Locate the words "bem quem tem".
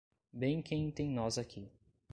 0.33-1.11